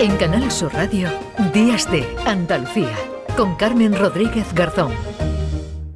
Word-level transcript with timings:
En 0.00 0.16
Canal 0.16 0.48
Sur 0.52 0.72
Radio, 0.74 1.08
Días 1.52 1.90
de 1.90 2.06
Andalucía, 2.24 2.94
con 3.36 3.56
Carmen 3.56 3.98
Rodríguez 3.98 4.46
Garzón. 4.54 4.92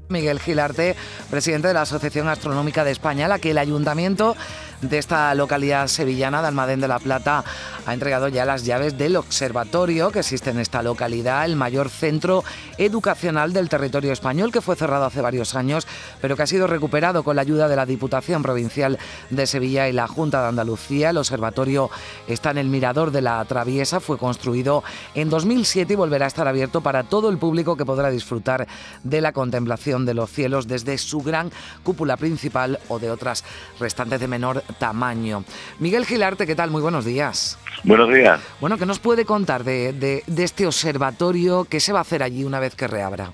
Miguel 0.09 0.40
Gilarte, 0.40 0.97
presidente 1.31 1.69
de 1.69 1.75
la 1.75 1.83
Asociación 1.83 2.27
Astronómica 2.27 2.83
de 2.83 2.91
España, 2.91 3.27
a 3.27 3.29
la 3.29 3.38
que 3.38 3.53
el 3.53 3.59
ayuntamiento 3.59 4.35
de 4.82 4.98
esta 4.98 5.34
localidad 5.34 5.87
sevillana 5.87 6.42
de 6.42 6.48
Almadén 6.48 6.80
de 6.80 6.88
la 6.88 6.98
Plata 6.98 7.44
ha 7.87 7.94
entregado 7.94 8.28
ya 8.28 8.44
las 8.44 8.65
llaves 8.65 8.98
del 8.98 9.16
observatorio 9.16 10.10
que 10.10 10.21
existe 10.21 10.51
en 10.51 10.58
esta 10.58 10.83
localidad, 10.83 11.44
el 11.44 11.56
mayor 11.56 11.88
centro 11.88 12.44
educacional 12.78 13.53
del 13.53 13.69
territorio 13.69 14.12
español 14.12 14.53
que 14.53 14.60
fue 14.60 14.76
cerrado 14.76 15.04
hace 15.04 15.21
varios 15.21 15.54
años, 15.54 15.87
pero 16.20 16.37
que 16.37 16.42
ha 16.42 16.47
sido 16.47 16.66
recuperado 16.66 17.23
con 17.23 17.37
la 17.37 17.42
ayuda 17.42 17.69
de 17.69 17.77
la 17.77 17.87
Diputación 17.87 18.42
Provincial 18.42 18.98
de 19.30 19.47
Sevilla 19.47 19.88
y 19.88 19.92
la 19.92 20.09
Junta 20.09 20.42
de 20.42 20.48
Andalucía. 20.48 21.10
El 21.10 21.19
observatorio 21.19 21.91
está 22.27 22.51
en 22.51 22.59
el 22.59 22.69
Mirador 22.69 23.12
de 23.12 23.23
la 23.23 23.45
Traviesa, 23.45 24.01
fue 24.01 24.19
construido 24.19 24.83
en 25.15 25.30
2007 25.30 25.93
y 25.93 25.96
volverá 25.96 26.24
a 26.24 26.29
estar 26.29 26.49
abierto 26.49 26.80
para 26.80 27.05
todo 27.05 27.30
el 27.30 27.38
público 27.38 27.77
que 27.77 27.87
podrá 27.87 28.10
disfrutar 28.10 28.66
de 29.05 29.21
la 29.21 29.33
contemplación 29.33 30.05
de 30.07 30.15
los 30.15 30.30
cielos 30.30 30.66
desde 30.66 30.99
su 30.99 31.21
gran 31.21 31.51
cúpula 31.85 32.16
principal 32.16 32.80
o 32.88 32.99
de 32.99 33.10
otras 33.10 33.45
restantes 33.79 34.21
de 34.21 34.29
menor 34.29 34.65
tamaño. 34.79 35.45
Miguel 35.79 36.05
Gilarte, 36.05 36.47
¿qué 36.47 36.55
tal? 36.55 36.71
Muy 36.71 36.83
buenos 36.83 37.05
días. 37.05 37.59
Buenos 37.85 38.13
días. 38.13 38.41
Bueno, 38.61 38.79
¿qué 38.79 38.87
nos 38.87 39.01
puede 39.01 39.25
contar 39.25 39.65
de, 39.65 40.23
este 40.39 40.67
observatorio? 40.67 41.67
¿Qué 41.69 41.80
se 41.80 41.93
va 41.93 41.99
a 41.99 42.03
hacer 42.03 42.23
allí 42.23 42.45
una 42.45 42.61
vez 42.61 42.77
que 42.77 42.87
reabra? 42.87 43.30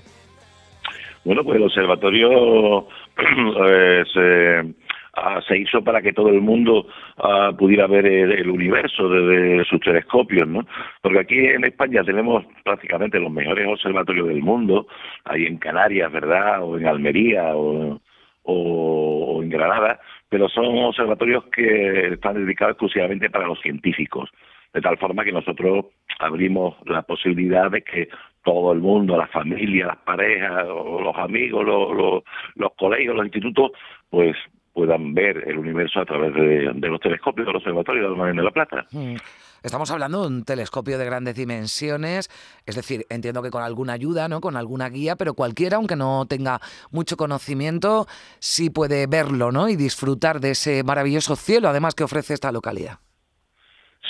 Bueno, 1.23 1.43
pues 1.43 1.57
el 1.57 1.63
observatorio 1.63 2.87
eh, 3.67 4.73
ah, 5.13 5.39
se, 5.47 5.57
hizo 5.57 5.83
para 5.83 6.01
que 6.01 6.13
todo 6.13 6.29
el 6.29 6.41
mundo 6.41 6.87
ah, 7.17 7.51
pudiera 7.57 7.85
ver 7.87 8.05
el, 8.07 8.49
universo 8.49 9.07
desde 9.07 9.65
sus 9.65 9.79
telescopios, 9.81 10.47
¿no? 10.47 10.65
Porque 11.01 11.19
aquí 11.19 11.37
en 11.37 11.65
España 11.65 12.03
tenemos 12.03 12.45
prácticamente 12.63 13.19
los 13.19 13.31
mejores 13.31 13.67
observatorios 13.67 14.29
del 14.29 14.41
mundo, 14.41 14.87
ahí 15.25 15.45
en 15.45 15.57
Canarias, 15.57 16.11
¿verdad? 16.11 16.63
O 16.63 16.77
en 16.77 16.87
Almería, 16.87 17.55
o, 17.55 17.99
o 18.43 19.18
en 19.49 19.57
Granada, 19.57 19.99
pero 20.29 20.47
son 20.49 20.77
observatorios 20.77 21.45
que 21.45 22.13
están 22.13 22.35
dedicados 22.35 22.73
exclusivamente 22.73 23.29
para 23.29 23.47
los 23.47 23.59
científicos, 23.61 24.29
de 24.73 24.81
tal 24.81 24.97
forma 24.97 25.23
que 25.23 25.31
nosotros 25.31 25.85
abrimos 26.19 26.75
la 26.85 27.01
posibilidad 27.01 27.71
de 27.71 27.81
que 27.81 28.09
todo 28.43 28.71
el 28.71 28.79
mundo, 28.79 29.17
la 29.17 29.27
familia, 29.27 29.87
las 29.87 29.97
parejas, 29.97 30.67
los 30.67 31.15
amigos, 31.17 31.65
los, 31.65 32.23
los, 32.55 32.73
colegios, 32.77 33.15
los 33.15 33.25
institutos, 33.25 33.71
pues 34.09 34.35
puedan 34.73 35.13
ver 35.13 35.43
el 35.47 35.57
universo 35.57 35.99
a 35.99 36.05
través 36.05 36.33
de, 36.33 36.89
los 36.89 37.01
telescopios 37.01 37.47
del 37.47 37.55
Observatorio 37.55 38.13
de 38.13 38.33
de 38.33 38.43
la 38.43 38.51
Plata. 38.51 38.85
Mm. 38.91 39.15
Estamos 39.63 39.91
hablando 39.91 40.21
de 40.21 40.27
un 40.27 40.43
telescopio 40.45 40.97
de 40.97 41.05
grandes 41.05 41.35
dimensiones, 41.35 42.29
es 42.65 42.75
decir, 42.75 43.05
entiendo 43.09 43.41
que 43.41 43.49
con 43.49 43.63
alguna 43.63 43.93
ayuda, 43.93 44.27
¿no? 44.27 44.39
Con 44.39 44.55
alguna 44.55 44.89
guía, 44.89 45.15
pero 45.15 45.33
cualquiera, 45.33 45.77
aunque 45.77 45.95
no 45.95 46.25
tenga 46.27 46.59
mucho 46.91 47.17
conocimiento, 47.17 48.07
sí 48.39 48.69
puede 48.69 49.07
verlo, 49.07 49.51
¿no? 49.51 49.69
Y 49.69 49.75
disfrutar 49.75 50.39
de 50.39 50.51
ese 50.51 50.83
maravilloso 50.83 51.35
cielo, 51.35 51.69
además 51.69 51.95
que 51.95 52.03
ofrece 52.03 52.33
esta 52.33 52.51
localidad. 52.51 52.99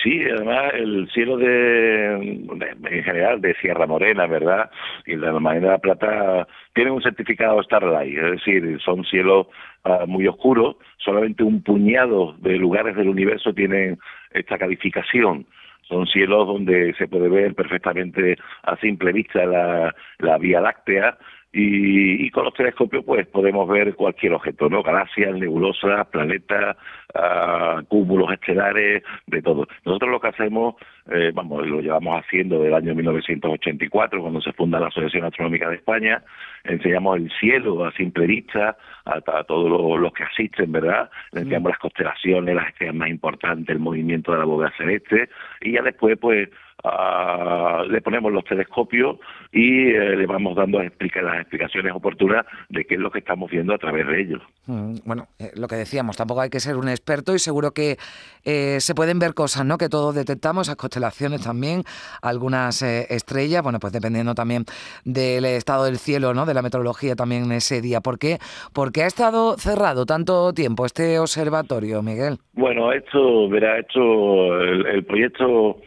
Sí, 0.03 0.23
además 0.23 0.72
el 0.75 1.09
cielo 1.11 1.36
de, 1.38 2.13
en 2.13 3.03
general 3.03 3.41
de 3.41 3.53
Sierra 3.56 3.86
Morena, 3.86 4.28
¿verdad? 4.28 4.69
Y 5.06 5.16
la 5.16 5.30
Almaena 5.30 5.67
de 5.67 5.72
la 5.73 5.78
Plata 5.80 6.47
tiene 6.73 6.91
un 6.91 7.02
certificado 7.02 7.61
Starlight, 7.63 8.17
es 8.17 8.31
decir, 8.31 8.80
son 8.81 9.03
cielos 9.06 9.47
ah, 9.83 10.05
muy 10.08 10.27
oscuros, 10.27 10.75
solamente 10.97 11.44
un 11.44 11.61
puñado 11.61 12.35
de 12.39 12.58
lugares 12.58 12.95
del 12.95 13.09
universo 13.09 13.53
tienen 13.53 13.97
esta 14.31 14.58
calificación. 14.58 15.45
Son 15.88 16.05
cielos 16.05 16.45
donde 16.45 16.94
se 16.95 17.08
puede 17.08 17.30
ver 17.30 17.55
perfectamente 17.55 18.38
a 18.63 18.75
simple 18.77 19.11
vista 19.11 19.45
la, 19.45 19.95
la 20.19 20.38
Vía 20.38 20.62
Láctea 20.62 21.18
y, 21.52 22.30
con 22.30 22.46
los 22.46 22.54
telescopios 22.54 23.04
pues 23.04 23.26
podemos 23.28 23.68
ver 23.68 23.96
cualquier 23.96 24.34
objeto, 24.34 24.70
¿no? 24.70 24.84
Galaxias, 24.84 25.36
nebulosas, 25.36 26.06
planetas, 26.08 26.78
uh, 27.16 27.84
cúmulos 27.88 28.32
estelares, 28.34 29.04
de 29.26 29.42
todo. 29.42 29.68
Nosotros 29.84 30.12
lo 30.12 30.20
que 30.20 30.28
hacemos, 30.28 30.76
eh, 31.10 31.32
vamos, 31.34 31.66
lo 31.66 31.82
llevamos 31.82 32.24
haciendo 32.24 32.58
desde 32.58 32.68
el 32.68 32.76
año 32.76 32.94
1984, 32.94 34.22
cuando 34.22 34.42
se 34.42 34.54
funda 34.54 34.80
la 34.80 34.88
Asociación 34.88 35.26
Astronómica 35.26 35.70
de 35.70 35.78
España, 35.78 36.24
enseñamos 36.64 37.18
el 37.18 37.32
cielo 37.40 37.84
a 37.84 37.92
simple 37.94 38.28
vista, 38.28 38.78
a, 39.06 39.44
todos 39.44 40.00
los, 40.00 40.14
que 40.14 40.24
asisten, 40.24 40.72
¿verdad? 40.72 41.10
Le 41.31 41.42
enseñamos 41.42 41.72
las 41.72 41.80
constelaciones, 41.80 42.56
las 42.56 42.68
estrellas 42.68 42.96
más 42.96 43.10
importantes, 43.10 43.70
el 43.70 43.80
movimiento 43.80 44.34
de 44.34 44.38
la 44.38 44.46
bóveda 44.46 44.72
celeste, 44.78 45.30
y 45.62 45.74
ya 45.74 45.81
después 45.81 46.16
pues 46.20 46.50
le 46.84 48.01
ponemos 48.01 48.31
los 48.31 48.44
telescopios 48.45 49.17
y 49.51 49.90
eh, 49.90 50.16
le 50.16 50.25
vamos 50.25 50.56
dando 50.56 50.79
las 50.79 50.91
explicaciones 50.91 51.94
oportunas 51.94 52.45
de 52.69 52.85
qué 52.85 52.95
es 52.95 53.01
lo 53.01 53.12
que 53.12 53.19
estamos 53.19 53.50
viendo 53.50 53.73
a 53.73 53.78
través 53.78 54.07
de 54.07 54.22
ellos. 54.22 54.41
Mm, 54.67 54.95
bueno, 55.06 55.28
eh, 55.39 55.51
lo 55.56 55.68
que 55.68 55.75
decíamos, 55.75 56.18
tampoco 56.18 56.41
hay 56.41 56.50
que 56.50 56.59
ser 56.59 56.78
un 56.78 56.88
experto 56.88 57.34
y 57.34 57.39
seguro 57.39 57.72
que 57.72 57.97
eh, 58.45 58.79
se 58.79 58.95
pueden 58.95 59.19
ver 59.19 59.34
cosas, 59.34 59.66
¿no? 59.66 59.78
Que 59.78 59.89
todos 59.89 60.16
detectamos, 60.16 60.68
esas 60.68 60.78
constelaciones 60.78 61.44
también, 61.44 61.84
algunas 62.22 62.81
estrellas, 62.81 63.63
bueno, 63.63 63.79
pues 63.79 63.91
dependiendo 63.91 64.35
también 64.35 64.66
del 65.03 65.45
estado 65.45 65.85
del 65.85 65.97
cielo, 65.97 66.34
¿no? 66.34 66.45
De 66.45 66.53
la 66.53 66.62
meteorología 66.62 67.16
también 67.16 67.51
ese 67.51 67.81
día. 67.81 68.01
¿Por 68.01 68.19
qué? 68.19 68.38
Porque 68.73 69.03
ha 69.03 69.07
estado 69.07 69.57
cerrado 69.57 70.06
tanto 70.06 70.53
tiempo 70.53 70.85
este 70.85 71.19
observatorio, 71.19 72.01
Miguel. 72.01 72.38
Bueno, 72.53 72.91
esto, 72.94 73.50
verá, 73.50 73.79
esto, 73.79 74.59
el 74.62 75.03
proyecto 75.06 75.78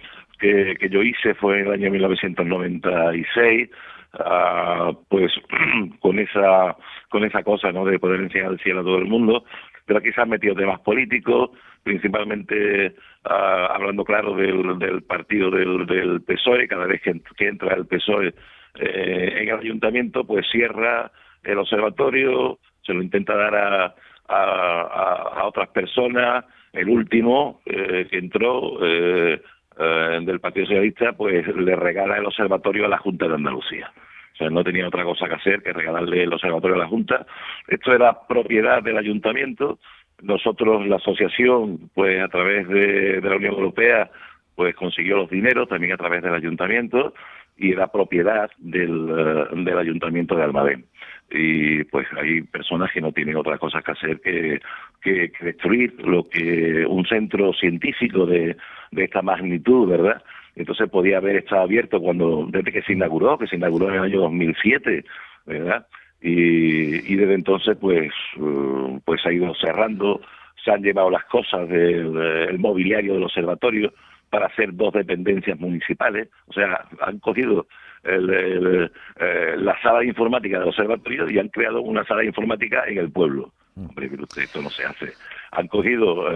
que, 0.43 0.89
yo 0.91 1.03
hice 1.03 1.35
fue 1.35 1.61
en 1.61 1.67
el 1.67 1.73
año 1.73 1.91
1996, 1.91 3.71
ah, 4.15 4.93
pues 5.09 5.33
con 6.01 6.19
esa 6.19 6.77
con 7.09 7.25
esa 7.25 7.43
cosa 7.43 7.71
no 7.73 7.85
de 7.85 7.99
poder 7.99 8.21
enseñar 8.21 8.53
el 8.53 8.61
cielo 8.61 8.81
a 8.81 8.85
todo 8.85 8.99
el 8.99 9.07
mundo, 9.07 9.45
pero 9.87 9.99
aquí 9.99 10.13
se 10.13 10.21
han 10.21 10.31
metido 10.31 10.55
temas 10.55 10.81
políticos, 10.81 11.51
principalmente 11.83 12.95
ah, 13.25 13.69
hablando 13.75 14.05
claro 14.05 14.35
del, 14.35 14.79
del 14.79 15.03
partido 15.03 15.51
del, 15.51 15.87
del, 15.87 16.23
PSOE, 16.23 16.69
cada 16.69 16.87
vez 16.87 17.01
que, 17.03 17.47
entra 17.47 17.75
el 17.75 17.87
PSOE 17.87 18.35
eh, 18.75 19.35
en 19.43 19.49
el 19.49 19.59
ayuntamiento, 19.59 20.25
pues 20.25 20.47
cierra 20.51 21.13
el 21.45 21.59
observatorio, 21.59 22.59
se 22.83 22.95
lo 22.95 23.03
intenta 23.03 23.37
dar 23.37 23.55
a, 23.55 23.95
a, 24.29 25.41
a, 25.41 25.45
otras 25.47 25.69
personas, 25.69 26.45
el 26.73 26.89
último 26.89 27.61
eh, 27.67 28.07
que 28.11 28.19
entró 28.19 28.79
eh, 28.83 29.43
eh, 29.79 30.21
del 30.23 30.41
Partido 30.41 30.67
Socialista, 30.67 31.13
pues 31.13 31.47
le 31.57 31.77
regala 31.77 32.19
el 32.19 32.27
observatorio 32.27 32.87
a 32.87 32.89
la 32.89 32.99
Junta 32.99 33.29
de 33.29 33.35
Andalucía. 33.35 33.93
O 34.35 34.37
sea, 34.37 34.51
no 34.51 34.65
tenía 34.65 34.89
otra 34.89 35.05
cosa 35.05 35.29
que 35.29 35.35
hacer 35.35 35.63
que 35.63 35.73
regalarle 35.73 36.23
el 36.23 36.33
observatorio 36.33 36.77
a 36.77 36.81
la 36.81 36.89
Junta. 36.89 37.27
Esto 37.69 37.93
era 37.93 38.27
propiedad 38.27 38.83
del 38.83 38.99
ayuntamiento. 38.99 39.79
Nosotros, 40.23 40.87
la 40.87 40.97
asociación, 40.97 41.91
pues 41.95 42.23
a 42.23 42.29
través 42.29 42.69
de, 42.69 43.21
la 43.23 43.37
Unión 43.37 43.55
Europea, 43.55 44.11
pues 44.55 44.75
consiguió 44.75 45.17
los 45.17 45.31
dineros 45.31 45.69
también 45.69 45.93
a 45.93 45.97
través 45.97 46.23
del 46.23 46.35
ayuntamiento 46.35 47.15
y 47.57 47.73
era 47.73 47.89
propiedad 47.89 48.51
del, 48.59 49.11
eh, 49.11 49.63
del 49.63 49.79
ayuntamiento 49.79 50.35
de 50.37 50.45
Almadén 50.45 50.85
y 51.33 51.85
pues 51.85 52.07
hay 52.17 52.43
personas 52.43 52.91
que 52.93 53.01
no 53.01 53.13
tienen 53.13 53.37
otra 53.37 53.59
cosa 53.59 53.81
que 53.81 53.93
hacer 53.93 54.21
que, 54.21 54.61
que, 55.01 55.33
destruir 55.41 55.95
lo 56.05 56.29
que 56.29 56.85
un 56.87 57.07
centro 57.07 57.53
científico 57.55 58.27
de, 58.27 58.57
de 58.91 59.05
esta 59.05 59.23
magnitud, 59.23 59.89
¿verdad? 59.89 60.23
Entonces 60.55 60.91
podía 60.91 61.17
haber 61.17 61.37
estado 61.37 61.63
abierto 61.63 62.01
cuando 62.01 62.47
desde 62.51 62.73
que 62.73 62.83
se 62.83 62.93
inauguró, 62.93 63.39
que 63.39 63.47
se 63.47 63.57
inauguró 63.57 63.89
en 63.89 63.95
el 63.95 64.03
año 64.03 64.21
2007, 64.21 65.05
¿verdad? 65.47 65.87
Y, 66.21 67.13
y 67.13 67.17
desde 67.17 67.35
entonces 67.35 67.77
pues 67.81 68.13
uh, 68.37 69.01
pues 69.05 69.25
ha 69.25 69.33
ido 69.33 69.55
cerrando, 69.55 70.21
se 70.63 70.71
han 70.71 70.83
llevado 70.83 71.11
las 71.11 71.25
cosas 71.25 71.69
del 71.69 72.59
mobiliario 72.59 73.15
del 73.15 73.25
observatorio 73.25 73.93
para 74.29 74.47
hacer 74.47 74.75
dos 74.75 74.93
dependencias 74.95 75.59
municipales, 75.61 76.29
o 76.47 76.55
sea, 76.55 76.87
han 77.01 77.19
cogido 77.19 77.67
el, 78.05 78.91
eh, 79.17 79.55
la 79.57 79.81
sala 79.81 80.01
de 80.01 80.07
informática 80.07 80.59
del 80.59 80.69
observatorio 80.69 81.31
y 81.31 81.39
han 81.39 81.49
creado 81.49 81.83
una 81.83 82.05
sala 82.05 82.21
de 82.21 82.27
informática 82.27 82.85
en 82.87 82.99
el 82.99 83.11
pueblo. 83.11 83.53
Mm. 83.75 83.89
Hombre, 83.89 84.09
mire 84.11 84.23
usted, 84.23 84.43
esto 84.43 84.61
no 84.61 84.71
se 84.71 84.85
hace. 84.85 85.13
Han 85.53 85.69
cogido 85.69 86.31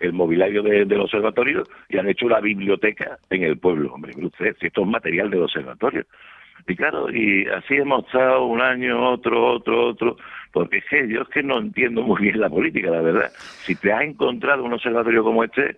el, 0.00 0.12
mobiliario 0.12 0.62
del 0.62 1.00
observatorio 1.00 1.64
y 1.88 1.98
han 1.98 2.08
hecho 2.08 2.26
una 2.26 2.40
biblioteca 2.40 3.18
en 3.30 3.42
el 3.42 3.58
pueblo. 3.58 3.92
Hombre, 3.92 4.12
mire 4.14 4.28
usted, 4.28 4.56
si 4.60 4.66
esto 4.66 4.82
es 4.82 4.88
material 4.88 5.30
del 5.30 5.42
observatorio. 5.42 6.04
Y 6.66 6.76
claro, 6.76 7.10
y 7.10 7.46
así 7.46 7.74
hemos 7.74 8.06
estado 8.06 8.46
un 8.46 8.60
año, 8.62 9.10
otro, 9.10 9.54
otro, 9.54 9.88
otro, 9.88 10.16
porque 10.52 10.78
es 10.78 10.84
que 10.88 11.08
yo 11.08 11.22
es 11.22 11.28
que 11.28 11.42
no 11.42 11.58
entiendo 11.58 12.02
muy 12.02 12.22
bien 12.22 12.40
la 12.40 12.48
política, 12.48 12.90
la 12.90 13.02
verdad. 13.02 13.30
Si 13.36 13.74
te 13.74 13.92
has 13.92 14.02
encontrado 14.02 14.64
un 14.64 14.72
observatorio 14.72 15.22
como 15.22 15.44
este, 15.44 15.76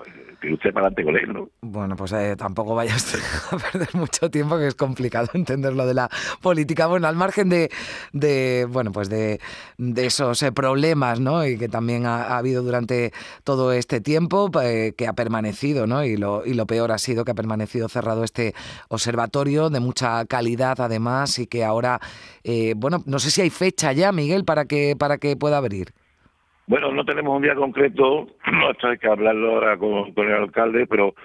pues 0.00 0.10
que 0.40 0.52
usted 0.54 0.72
para 0.72 0.86
adelante 0.86 1.04
con 1.04 1.16
él, 1.16 1.32
¿no? 1.32 1.50
Bueno, 1.60 1.96
pues 1.96 2.12
eh, 2.12 2.34
tampoco 2.36 2.74
vaya 2.74 2.94
a 2.94 3.56
perder 3.72 3.88
mucho 3.94 4.30
tiempo, 4.30 4.56
que 4.56 4.68
es 4.68 4.74
complicado 4.74 5.28
entender 5.34 5.74
lo 5.74 5.86
de 5.86 5.94
la 5.94 6.08
política. 6.40 6.86
Bueno, 6.86 7.06
al 7.08 7.16
margen 7.16 7.50
de, 7.50 7.70
de 8.12 8.66
bueno, 8.68 8.90
pues 8.92 9.10
de, 9.10 9.40
de 9.76 10.06
esos 10.06 10.42
eh, 10.42 10.52
problemas, 10.52 11.20
¿no? 11.20 11.44
Y 11.44 11.58
que 11.58 11.68
también 11.68 12.06
ha, 12.06 12.38
habido 12.38 12.62
durante 12.62 13.12
todo 13.44 13.72
este 13.72 14.00
tiempo, 14.00 14.50
eh, 14.62 14.94
que 14.96 15.06
ha 15.06 15.12
permanecido, 15.12 15.86
¿no? 15.86 16.04
Y 16.04 16.16
lo, 16.16 16.44
y 16.46 16.54
lo 16.54 16.66
peor 16.66 16.92
ha 16.92 16.98
sido 16.98 17.24
que 17.24 17.32
ha 17.32 17.34
permanecido 17.34 17.88
cerrado 17.88 18.24
este 18.24 18.54
observatorio 18.88 19.68
de 19.68 19.80
mucha 19.80 20.24
calidad, 20.24 20.80
además, 20.80 21.38
y 21.38 21.46
que 21.46 21.64
ahora, 21.64 22.00
bueno, 22.76 23.02
no 23.04 23.18
sé 23.18 23.30
si 23.30 23.42
hay 23.42 23.50
fecha 23.50 23.92
ya, 23.92 24.12
Miguel, 24.12 24.44
para 24.44 24.64
que, 24.64 24.96
para 24.98 25.18
que 25.18 25.36
pueda 25.36 25.58
abrir. 25.58 25.92
Bueno, 26.70 26.92
no 26.92 27.04
tenemos 27.04 27.34
un 27.34 27.42
día 27.42 27.56
concreto, 27.56 28.28
esto 28.70 28.86
hay 28.86 28.98
que 28.98 29.08
hablarlo 29.08 29.54
ahora 29.54 29.76
con, 29.76 30.12
el 30.16 30.32
alcalde, 30.34 30.86
pero 30.86 31.16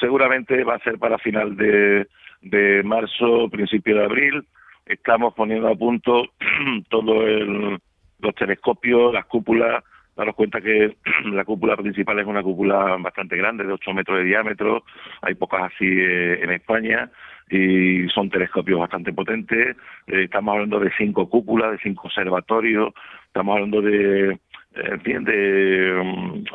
seguramente 0.00 0.64
va 0.64 0.76
a 0.76 0.78
ser 0.78 0.98
para 0.98 1.18
final 1.18 1.58
de, 1.58 2.06
de 2.40 2.82
marzo, 2.84 3.50
principio 3.50 3.96
de 3.96 4.04
abril. 4.04 4.46
Estamos 4.86 5.34
poniendo 5.34 5.68
a 5.68 5.74
punto 5.74 6.24
todos 6.88 7.22
los 8.18 8.34
telescopios, 8.34 9.12
las 9.12 9.26
cúpulas. 9.26 9.84
Daros 10.16 10.34
cuenta 10.36 10.62
que 10.62 10.96
la 11.26 11.44
cúpula 11.44 11.76
principal 11.76 12.18
es 12.20 12.26
una 12.26 12.42
cúpula 12.42 12.96
bastante 12.96 13.36
grande, 13.36 13.64
de 13.64 13.74
8 13.74 13.92
metros 13.92 14.16
de 14.16 14.24
diámetro. 14.24 14.84
Hay 15.20 15.34
pocas 15.34 15.64
así 15.64 15.84
eh, 15.84 16.42
en 16.42 16.50
España 16.50 17.10
y 17.50 18.08
son 18.08 18.30
telescopios 18.30 18.80
bastante 18.80 19.12
potentes. 19.12 19.76
Eh, 20.06 20.22
estamos 20.22 20.54
hablando 20.54 20.80
de 20.80 20.90
cinco 20.96 21.28
cúpulas, 21.28 21.72
de 21.72 21.78
cinco 21.82 22.06
observatorios. 22.06 22.94
Estamos 23.26 23.54
hablando 23.54 23.82
de 23.82 24.38
en 24.76 25.00
fin, 25.00 25.24
de, 25.24 25.32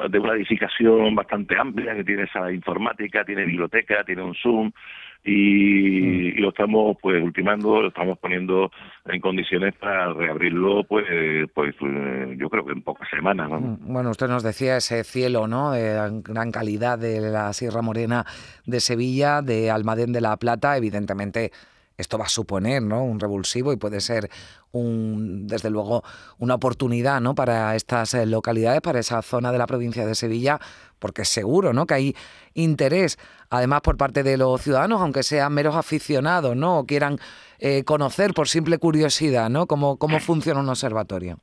de, 0.10 0.20
una 0.20 0.34
edificación 0.34 1.16
bastante 1.16 1.58
amplia 1.58 1.96
que 1.96 2.04
tiene 2.04 2.24
esa 2.24 2.52
informática, 2.52 3.24
tiene 3.24 3.46
biblioteca, 3.46 4.04
tiene 4.04 4.24
un 4.24 4.36
Zoom 4.36 4.72
y, 5.24 6.34
mm. 6.34 6.42
lo 6.42 6.50
estamos 6.50 6.98
pues 7.02 7.22
ultimando, 7.22 7.82
lo 7.82 7.88
estamos 7.90 8.18
poniendo 8.20 8.72
en 9.06 9.20
condiciones 9.20 9.74
para 9.76 10.14
reabrirlo 10.14 10.84
pues 10.84 11.06
pues 11.54 11.76
eh, 11.82 12.36
yo 12.38 12.50
creo 12.50 12.66
que 12.66 12.74
en 12.74 12.82
pocas 12.82 13.10
semanas. 13.10 13.50
Mm, 13.50 13.94
bueno, 13.94 14.12
usted 14.12 14.28
nos 14.28 14.44
decía 14.44 14.78
ese 14.78 15.04
cielo, 15.04 15.48
¿no? 15.48 15.72
De 15.72 16.22
gran 16.24 16.52
calidad 16.52 17.00
de 17.00 17.20
la 17.22 17.54
Sierra 17.54 17.82
Morena 17.82 18.26
de 18.66 18.80
Sevilla, 18.80 19.42
de 19.42 19.72
Almadén 19.72 20.14
de 20.14 20.22
la 20.22 20.38
Plata, 20.38 20.78
evidentemente 20.78 21.52
esto 22.00 22.18
va 22.18 22.26
a 22.26 22.30
suponer 22.30 22.82
¿no? 22.82 23.04
un 23.04 23.20
revulsivo 23.20 23.74
y 23.74 23.78
puede 23.78 24.00
ser 24.00 24.30
un, 24.72 25.48
desde 25.48 25.70
luego 25.70 26.04
una 26.38 26.56
oportunidad 26.56 27.20
¿no? 27.20 27.36
para 27.36 27.76
estas 27.76 28.14
eh, 28.14 28.26
localidades, 28.26 28.82
para 28.82 29.00
esa 29.00 29.22
zona 29.22 29.52
de 29.52 29.58
la 29.58 29.68
provincia 29.68 30.06
de 30.06 30.16
Sevilla, 30.16 30.60
porque 30.98 31.26
seguro 31.26 31.74
¿no? 31.74 31.86
que 31.86 31.94
hay 31.94 32.16
interés, 32.54 33.18
además 33.50 33.82
por 33.82 33.98
parte 33.98 34.24
de 34.24 34.38
los 34.38 34.62
ciudadanos, 34.62 35.02
aunque 35.02 35.24
sean 35.24 35.54
meros 35.54 35.76
aficionados 35.76 36.56
¿no? 36.56 36.80
o 36.80 36.86
quieran 36.86 37.18
eh, 37.60 37.84
conocer 37.84 38.34
por 38.34 38.48
simple 38.48 38.78
curiosidad 38.78 39.50
¿no? 39.50 39.68
cómo, 39.68 39.98
cómo 39.98 40.20
funciona 40.20 40.62
un 40.62 40.70
observatorio. 40.70 41.40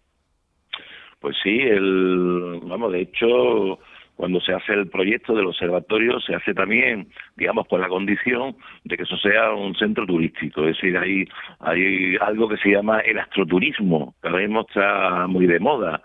Pues 1.21 1.37
sí, 1.43 1.59
el, 1.61 2.61
vamos, 2.65 2.93
de 2.93 3.03
hecho 3.03 3.79
cuando 4.17 4.41
se 4.41 4.55
hace 4.55 4.73
el 4.73 4.89
proyecto 4.89 5.35
del 5.35 5.47
observatorio, 5.47 6.19
se 6.21 6.35
hace 6.35 6.55
también, 6.55 7.09
digamos, 7.37 7.69
con 7.69 7.83
la 7.83 7.89
condición 7.89 8.57
de 8.85 8.97
que 8.97 9.03
eso 9.03 9.17
sea 9.19 9.53
un 9.53 9.75
centro 9.75 10.07
turístico. 10.07 10.63
Es 10.67 10.77
decir, 10.77 10.97
hay, 10.97 11.29
hay 11.61 12.17
algo 12.21 12.49
que 12.49 12.57
se 12.57 12.71
llama 12.71 13.01
el 13.01 13.19
astroturismo, 13.19 14.15
que 14.23 14.29
ahora 14.29 14.41
mismo 14.41 14.63
está 14.63 15.27
muy 15.27 15.47
de 15.47 15.61
moda. 15.61 16.01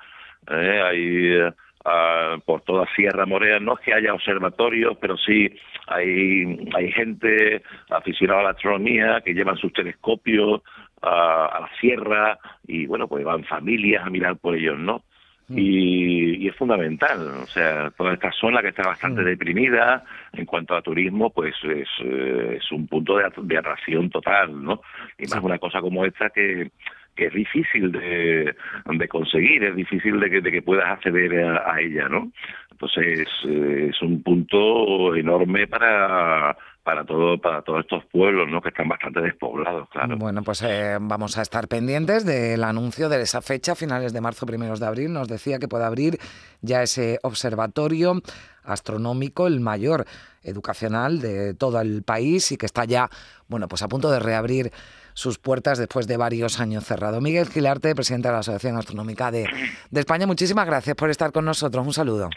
¿eh? 0.49 0.81
Hay 0.83 1.53
ah, 1.85 2.37
por 2.45 2.61
toda 2.61 2.85
Sierra 2.95 3.25
Morena, 3.25 3.59
no 3.59 3.75
es 3.75 3.79
que 3.79 3.93
haya 3.93 4.13
observatorios, 4.13 4.97
pero 4.99 5.15
sí 5.17 5.49
hay, 5.87 6.67
hay 6.75 6.91
gente 6.91 7.63
aficionada 7.89 8.41
a 8.41 8.43
la 8.43 8.49
astronomía 8.49 9.21
que 9.23 9.33
llevan 9.33 9.55
sus 9.55 9.71
telescopios 9.71 10.61
a, 11.01 11.45
a 11.45 11.59
la 11.61 11.69
sierra 11.79 12.37
y, 12.67 12.87
bueno, 12.87 13.07
pues 13.07 13.23
van 13.23 13.45
familias 13.45 14.05
a 14.05 14.09
mirar 14.09 14.35
por 14.35 14.55
ellos, 14.55 14.77
¿no? 14.77 15.01
Mm. 15.51 15.59
y, 15.59 16.47
es 16.47 16.55
fundamental. 16.55 17.27
O 17.43 17.47
sea, 17.47 17.91
toda 17.91 18.13
esta 18.13 18.31
zona 18.31 18.61
que 18.61 18.69
está 18.69 18.83
bastante 18.83 19.21
mm. 19.21 19.25
deprimida 19.25 20.03
en 20.33 20.45
cuanto 20.45 20.75
a 20.75 20.81
turismo, 20.81 21.29
pues 21.29 21.55
es, 21.63 21.87
eh, 22.03 22.57
es 22.57 22.71
un 22.71 22.87
punto 22.87 23.17
de, 23.17 23.25
de, 23.41 23.57
atracción 23.57 24.09
total, 24.09 24.63
¿no? 24.63 24.81
Y 25.17 25.27
más 25.27 25.43
una 25.43 25.59
cosa 25.59 25.81
como 25.81 26.05
esta 26.05 26.29
que, 26.29 26.71
que 27.15 27.25
es 27.25 27.33
difícil 27.33 27.91
de, 27.91 28.55
de 28.85 29.07
conseguir, 29.07 29.63
es 29.63 29.75
difícil 29.75 30.19
de 30.19 30.29
que, 30.29 30.41
de 30.41 30.51
que 30.51 30.61
puedas 30.61 30.89
acceder 30.89 31.45
a, 31.45 31.79
ella, 31.79 32.07
¿no? 32.07 32.31
Entonces 32.71 33.27
eh, 33.45 33.89
es 33.89 34.01
un 34.01 34.23
punto 34.23 35.15
enorme 35.15 35.67
para 35.67 36.55
para 36.83 37.05
todo 37.05 37.37
para 37.39 37.61
todos 37.61 37.81
estos 37.81 38.03
pueblos 38.05 38.49
¿no? 38.49 38.61
que 38.61 38.69
están 38.69 38.87
bastante 38.87 39.21
despoblados 39.21 39.87
claro 39.89 40.17
bueno 40.17 40.41
pues 40.41 40.61
eh, 40.63 40.97
vamos 40.99 41.37
a 41.37 41.41
estar 41.41 41.67
pendientes 41.67 42.25
del 42.25 42.63
anuncio 42.63 43.07
de 43.09 43.21
esa 43.21 43.41
fecha 43.41 43.75
finales 43.75 44.13
de 44.13 44.21
marzo 44.21 44.45
primeros 44.45 44.79
de 44.79 44.87
abril 44.87 45.13
nos 45.13 45.27
decía 45.27 45.59
que 45.59 45.67
puede 45.67 45.85
abrir 45.85 46.17
ya 46.61 46.81
ese 46.81 47.19
observatorio 47.23 48.21
astronómico 48.63 49.47
el 49.47 49.59
mayor 49.59 50.05
educacional 50.43 51.21
de 51.21 51.53
todo 51.53 51.79
el 51.81 52.03
país 52.03 52.51
y 52.51 52.57
que 52.57 52.65
está 52.65 52.85
ya 52.85 53.09
bueno 53.47 53.67
pues 53.67 53.83
a 53.83 53.87
punto 53.87 54.09
de 54.09 54.19
reabrir 54.19 54.71
sus 55.13 55.37
puertas 55.39 55.77
después 55.77 56.07
de 56.07 56.17
varios 56.17 56.59
años 56.59 56.85
cerrado. 56.85 57.19
Miguel 57.19 57.47
Gilarte, 57.47 57.93
presidente 57.95 58.29
de 58.29 58.33
la 58.33 58.39
Asociación 58.39 58.77
Astronómica 58.77 59.29
de, 59.29 59.45
de 59.89 59.99
España, 59.99 60.25
muchísimas 60.25 60.65
gracias 60.65 60.95
por 60.95 61.09
estar 61.09 61.31
con 61.31 61.45
nosotros. 61.45 61.85
Un 61.85 61.93
saludo. 61.93 62.29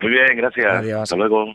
Muy 0.00 0.10
bien, 0.10 0.36
gracias. 0.36 0.66
Adiós. 0.66 1.02
Hasta 1.02 1.16
luego. 1.16 1.54